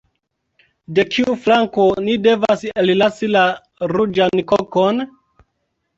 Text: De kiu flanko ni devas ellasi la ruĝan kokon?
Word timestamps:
De 0.99 1.03
kiu 1.15 1.35
flanko 1.43 1.85
ni 2.07 2.15
devas 2.29 2.65
ellasi 2.85 3.31
la 3.37 3.45
ruĝan 3.93 4.43
kokon? 4.53 5.05